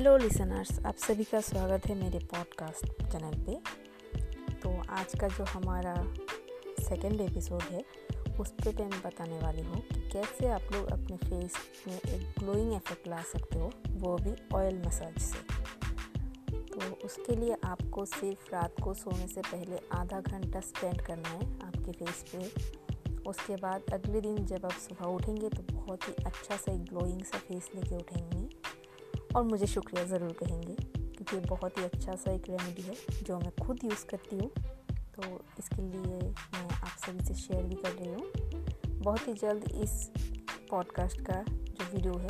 [0.00, 3.54] Hello listeners आप सभी का स्वागत है मेरे पॉडकास्ट चैनल पे।
[4.54, 5.94] तो आज का जो हमारा
[6.80, 7.84] सेकंड एपिसोड है,
[8.40, 11.52] उस पर मैं बताने वाली हूँ कि कैसे आप लोग अपने फेस
[11.88, 15.38] में एक ग्लोइंग इफ़ेक्ट ला सकते हो, वो भी ऑयल मसाज से।
[16.54, 21.52] तो उसके लिए आपको सिर्फ़ रात को सोने से पहले आधा घंटा स्पेंड करना है
[21.60, 22.48] आपके फेस पे।
[23.30, 27.22] उसके बाद अगले दिन जब आप सुबह उठेंगे तो बहुत ही अच्छा सा एक ग्लोइंग
[27.22, 28.39] सा फेस लेके उठेंगे।
[29.36, 33.38] और मुझे शुक्रिया ज़रूर कहेंगे, क्योंकि ये बहुत ही अच्छा सा एक रेमेडी है, जो
[33.38, 34.50] मैं खुद यूज़ करती हूँ।
[35.14, 35.22] तो
[35.58, 36.18] इसके लिए
[36.54, 40.10] मैं आप सभी से शेयर भी कर रही हूँ। बहुत ही जल्द इस
[40.70, 42.28] पॉडकास्ट का जो वीडियो है,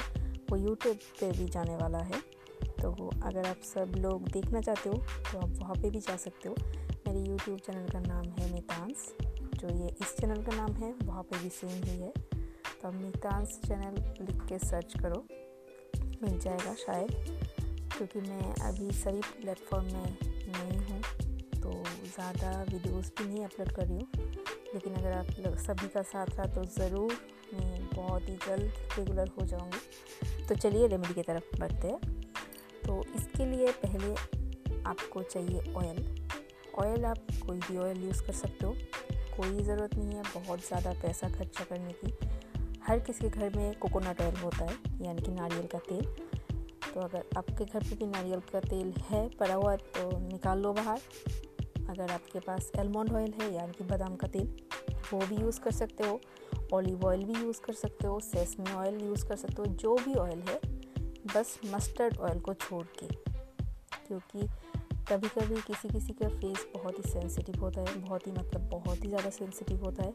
[0.51, 2.21] वो यूट्यूब पे भी जाने वाला है।
[2.81, 4.97] तो अगर आप सब लोग देखना चाहते हो
[5.33, 6.55] तो आप वहाँ पे भी जा सकते हो।
[7.07, 9.13] मेरे यूट्यूब चैनल का नाम है मितांस,
[9.55, 12.95] जो ये इस चैनल का नाम है, वहाँ पे भी सेम ही है। तो आप
[12.95, 15.25] मितांस चैनल लिख के सर्च करो।
[16.23, 17.11] मिल जाएगा शायद,
[17.97, 20.17] क्योंकि मैं अभी सभी प्लेटफॉर्म में
[20.49, 21.01] नहीं हूँ
[21.55, 21.73] तो
[22.07, 24.09] ज़्यादा वीडियोस भी नहीं अपलोड कर रही हूँ।
[24.75, 27.13] लेकिन अगर आप सभी का साथ रहा तो ज़रूर
[27.55, 32.01] मैं बहुत ही जल्द रेगुलर हो जाऊँगी। तो चलिए रेमेडी की तरफ़ बढ़ते हैं।
[32.87, 34.15] तो इसके लिए पहले
[34.83, 36.05] आपको चाहिए ऑयल
[36.79, 38.73] ऑयल आप कोई भी ऑयल यूज़ कर सकते हो।
[39.37, 42.13] कोई ज़रूरत नहीं है, बहुत ज़्यादा पैसा खर्चा करने की।
[42.87, 46.05] हर किसी के घर में कोकोनट ऑयल होता है, यानी कि नारियल का तेल।
[46.95, 50.73] तो अगर आपके घर पे भी नारियल का तेल है, पड़ा हुआ तो निकाल लो
[50.73, 51.01] बाहर।
[51.89, 54.57] अगर आपके पास एलमंड ऑयल है, यानी कि बादाम का तेल,
[55.13, 56.21] वो भी यूज़ कर सकते हो।
[56.73, 60.15] ऑलिव ऑयल भी यूज़ कर सकते हो सेसमी ऑयल यूज़ कर सकते हो, जो भी
[60.15, 60.61] ऑयल है,
[61.35, 63.07] बस मस्टर्ड ऑयल को छोड़ के।
[64.09, 64.49] क्योंकि
[65.09, 69.05] कभी कभी किसी किसी का फेस बहुत ही सेंसिटिव होता है, बहुत ही मतलब बहुत
[69.05, 70.15] ही ज़्यादा सेंसिटिव होता है,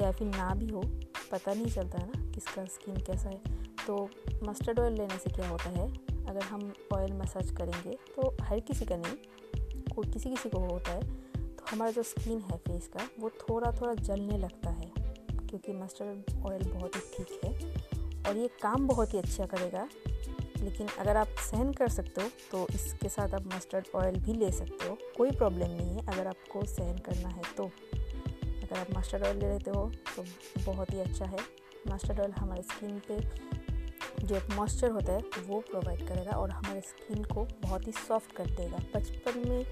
[0.00, 0.82] या फिर ना भी हो
[1.30, 3.40] पता नहीं चलता है ना किसका स्किन कैसा है।
[3.86, 4.08] तो
[4.44, 5.88] मस्टर्ड ऑयल लेने से क्या होता है,
[6.26, 10.90] अगर हम ऑयल मसाज करेंगे तो हर किसी का नहीं कोई किसी किसी को होता
[10.90, 11.02] है।
[11.36, 14.90] तो हमारा जो स्किन है फेस का, वो थोड़ा थोड़ा जलने लगता है,
[15.40, 17.52] क्योंकि मस्टर्ड ऑयल बहुत ही ठीक है
[18.22, 19.88] और ये काम बहुत ही अच्छा करेगा।
[20.58, 24.50] लेकिन अगर आप सहन कर सकते हो तो इसके साथ आप मस्टर्ड ऑयल भी ले
[24.52, 27.70] सकते हो, कोई प्रॉब्लम नहीं है। अगर आपको सहन करना है तो।
[28.64, 30.24] अगर आप मस्टर्ड ऑयल ले लेते हो तो
[30.64, 31.38] बहुत ही अच्छा है।
[31.88, 33.20] मस्टर्ड ऑयल हमारे स्किन पे
[34.26, 38.32] जो एक मॉइस्चर होता है, वो प्रोवाइड करेगा और हमारे स्किन को बहुत ही सॉफ्ट
[38.32, 39.64] कर देगा। बचपन में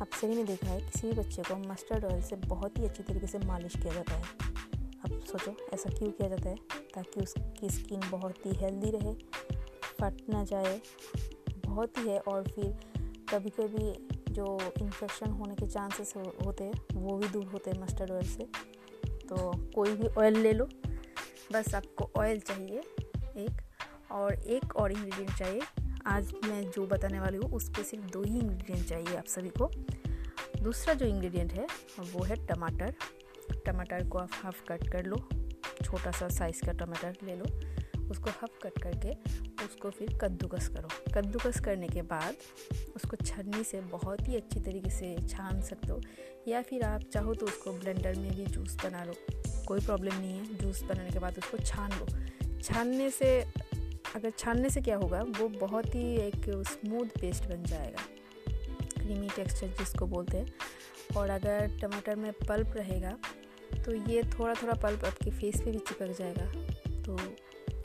[0.00, 3.02] आप सभी ने देखा है, किसी भी बच्चे को मस्टर्ड ऑयल से बहुत ही अच्छी
[3.02, 4.24] तरीके से मालिश किया जाता है।
[5.04, 6.56] अब सोचो, ऐसा क्यों किया जाता है?
[6.94, 9.14] ताकि उसकी स्किन बहुत ही हेल्दी रहे,
[10.00, 10.80] फट ना जाए,
[11.66, 12.76] बहुत ही है। और फिर
[13.30, 17.82] कभी कभी जो इन्फेक्शन होने के चांसेस हो, होते हैं वो भी दूर होते हैं
[17.82, 18.44] मस्टर्ड ऑयल से।
[19.06, 20.68] तो कोई भी ऑयल ले लो।
[21.52, 22.78] बस आपको ऑयल चाहिए
[23.36, 23.62] एक।
[24.12, 25.60] और एक और इंग्रेडिएंट चाहिए।
[26.06, 29.48] आज मैं जो बताने वाली हूँ उस पर सिर्फ़ दो ही इंग्रेडिएंट चाहिए आप सभी
[29.48, 29.70] को।
[30.62, 31.66] दूसरा जो इंग्रेडिएंट है
[32.12, 32.94] वो है टमाटर।
[33.66, 35.28] टमाटर को आप हाफ़ कट कर लो।
[35.84, 37.44] छोटा सा साइज़ का टमाटर ले लो।
[38.10, 39.12] उसको हफ कट करके
[39.64, 42.36] उसको फिर कद्दूकस करो। कद्दूकस करने के बाद
[42.96, 46.00] उसको छन्नी से बहुत ही अच्छी तरीके से छान सकते हो।
[46.48, 49.14] या फिर आप चाहो तो उसको ब्लेंडर में भी जूस बना लो।
[49.66, 53.40] कोई प्रॉब्लम नहीं है, जूस बनाने के बाद उसको छान लो। छानने से,
[54.16, 58.06] अगर छानने से क्या होगा, वो बहुत ही एक स्मूथ पेस्ट बन जाएगा।
[58.94, 60.54] क्रीमी टेक्सचर जिसको बोलते हैं।
[61.16, 63.16] और अगर टमाटर में पल्प रहेगा
[63.84, 66.46] तो ये थोड़ा थोड़ा पल्प आपके फेस पे भी चिपक जाएगा।
[67.02, 67.16] तो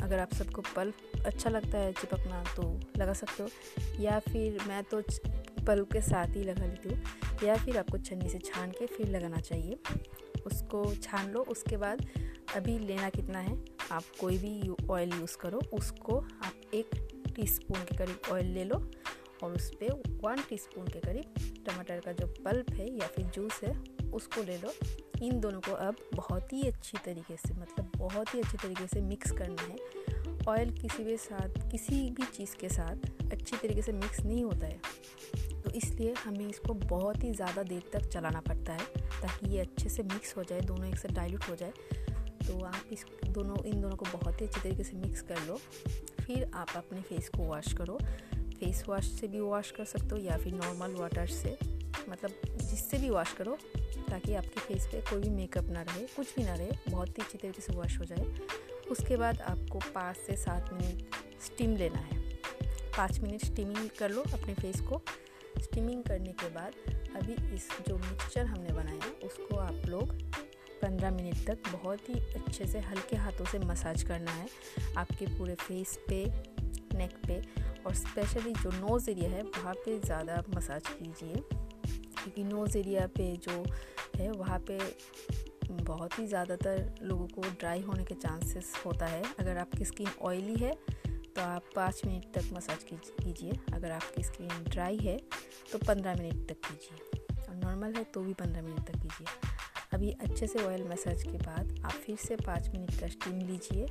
[0.03, 3.49] अगर आप सबको पल्प अच्छा लगता है चिपकना तो लगा सकते हो।
[3.99, 5.01] या फिर मैं तो
[5.67, 7.03] पल्प के साथ ही लगा लेती हूँ।
[7.43, 9.79] या फिर आपको छन्नी से छान के फिर लगाना चाहिए।
[10.45, 12.05] उसको छान लो, उसके बाद
[12.55, 16.89] अभी लेना कितना है, आप कोई भी ऑयल यूज़ करो, उसको आप एक
[17.35, 18.91] टीस्पून के करीब ऑयल ले लो
[19.43, 21.33] और उस पर वन टीस्पून के करीब
[21.67, 23.83] टमाटर का जो पल्प है या फिर जूस है,
[24.13, 24.73] उसको ले लो।
[25.23, 29.01] इन दोनों को अब बहुत ही अच्छी तरीके से मतलब बहुत ही अच्छी तरीके से
[29.01, 29.77] मिक्स करना है।
[30.47, 34.67] ऑयल किसी भी साथ, किसी भी चीज़ के साथ अच्छी तरीके से मिक्स नहीं होता
[34.67, 34.79] है।
[35.61, 38.85] तो इसलिए हमें इसको बहुत ही ज़्यादा देर तक चलाना पड़ता है,
[39.21, 41.73] ताकि ये अच्छे से मिक्स हो जाए, दोनों एक साथ डाइल्यूट हो जाए।
[42.47, 45.55] तो आप इस दोनों, इन दोनों को बहुत ही अच्छी तरीके से मिक्स कर लो।
[46.25, 47.99] फिर आप अपने फेस को वॉश करो।
[48.59, 51.57] फेस वॉश से भी वॉश कर सकते हो या फिर नॉर्मल वाटर से
[52.09, 53.57] मतलब जिससे भी वॉश करो।
[54.13, 57.23] ताकि आपके फेस पे कोई भी मेकअप ना रहे, कुछ भी ना रहे, बहुत ही
[57.23, 58.25] अच्छी तरीके से वॉश हो जाए।
[58.91, 62.17] उसके बाद आपको पाँच से सात मिनट स्टीम लेना है।
[62.97, 65.01] पाँच मिनट स्टीमिंग कर लो अपने फेस को।
[65.61, 66.73] स्टीमिंग करने के बाद
[67.15, 70.13] अभी इस जो मिक्सचर हमने बनाया, उसको आप लोग
[70.81, 74.47] पंद्रह मिनट तक बहुत ही अच्छे से हल्के हाथों से मसाज करना है।
[74.97, 76.25] आपके पूरे फेस पे
[76.97, 77.41] नेक पे
[77.85, 81.43] और स्पेशली जो नोज़ एरिया है, वहाँ पे ज़्यादा मसाज कीजिए।
[82.23, 83.63] क्योंकि नोज़ एरिया पे जो
[84.17, 84.79] है, वहाँ पे
[85.73, 90.55] बहुत ही ज़्यादातर लोगों को ड्राई होने के चांसेस होता है। अगर आपकी स्किन ऑयली
[90.55, 90.73] है
[91.05, 95.17] तो आप पाँच मिनट तक मसाज कीजिए। अगर आपकी स्किन ड्राई है
[95.71, 99.27] तो पंद्रह मिनट तक कीजिए। और नॉर्मल है तो भी पंद्रह मिनट तक कीजिए।
[99.93, 103.85] अभी अच्छे से ऑयल मसाज के बाद आप फिर से पाँच मिनट का स्टीम लीजिए।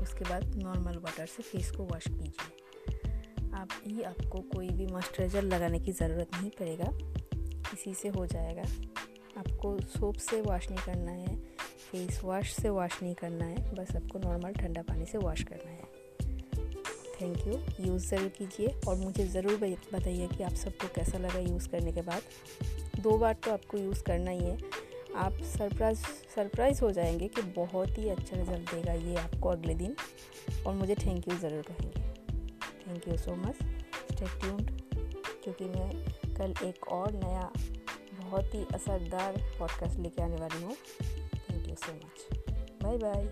[0.00, 5.42] उसके बाद नॉर्मल वाटर से फेस को वॉश कीजिए। आप ही आपको कोई भी मॉइस्चराइज़र
[5.44, 6.92] लगाने की ज़रूरत नहीं पड़ेगा।
[7.72, 8.62] इसी से हो जाएगा।
[9.38, 11.36] आपको सोप से वॉश नहीं करना है,
[11.90, 15.70] फेस वॉश से वॉश नहीं करना है, बस आपको नॉर्मल ठंडा पानी से वॉश करना
[15.70, 15.94] है।
[17.20, 19.56] थैंक यू यूज़ ज़रूर कीजिए और मुझे ज़रूर
[19.94, 24.02] बताइए कि आप सबको कैसा लगा यूज़ करने के बाद। दो बार तो आपको यूज़
[24.02, 24.58] करना ही है।
[25.16, 26.00] आप सरप्राइज़
[26.34, 29.96] सरप्राइज़ हो जाएँगे कि बहुत ही अच्छा रिज़ल्ट देगा ये आपको अगले दिन।
[30.66, 32.00] और मुझे थैंक यू ज़रूर कहेंगे।
[32.86, 33.54] Thank you so much
[34.12, 34.70] stay tuned
[35.44, 35.90] क्योंकि मैं
[36.36, 37.50] कल एक और नया
[38.30, 40.74] बहुत ही असरदार पॉडकास्ट लेके आने वाली हूँ।
[41.50, 42.26] Thank you so much
[42.82, 43.24] bye bye